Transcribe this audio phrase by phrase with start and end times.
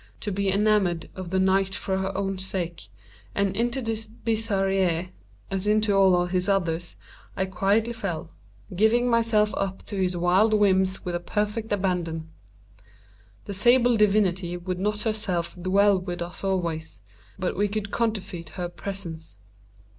[0.19, 2.87] to be enamored of the night for her own sake;
[3.35, 5.11] and into this bizarrerie,
[5.51, 6.97] as into all his others,
[7.37, 8.31] I quietly fell;
[8.75, 12.31] giving myself up to his wild whims with a perfect abandon.
[13.45, 17.01] The sable divinity would not herself dwell with us always;
[17.37, 19.37] but we could counterfeit her presence.